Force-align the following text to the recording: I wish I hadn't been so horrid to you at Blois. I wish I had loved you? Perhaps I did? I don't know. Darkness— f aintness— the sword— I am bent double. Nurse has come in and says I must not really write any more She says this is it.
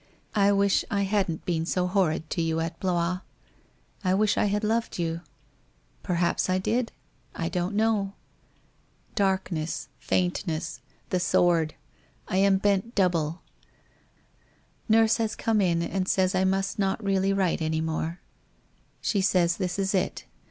I 0.33 0.51
wish 0.51 0.83
I 0.89 1.03
hadn't 1.03 1.45
been 1.45 1.63
so 1.67 1.85
horrid 1.85 2.27
to 2.31 2.41
you 2.41 2.59
at 2.59 2.79
Blois. 2.79 3.19
I 4.03 4.15
wish 4.15 4.35
I 4.35 4.45
had 4.45 4.63
loved 4.63 4.97
you? 4.97 5.21
Perhaps 6.01 6.49
I 6.49 6.57
did? 6.57 6.91
I 7.35 7.49
don't 7.49 7.75
know. 7.75 8.13
Darkness— 9.13 9.89
f 10.01 10.09
aintness— 10.11 10.79
the 11.11 11.19
sword— 11.19 11.75
I 12.27 12.37
am 12.37 12.57
bent 12.57 12.95
double. 12.95 13.43
Nurse 14.89 15.17
has 15.17 15.35
come 15.35 15.61
in 15.61 15.83
and 15.83 16.07
says 16.07 16.33
I 16.33 16.45
must 16.45 16.79
not 16.79 17.03
really 17.03 17.31
write 17.31 17.61
any 17.61 17.79
more 17.79 18.21
She 19.01 19.21
says 19.21 19.57
this 19.57 19.77
is 19.77 19.93
it. 19.93 20.25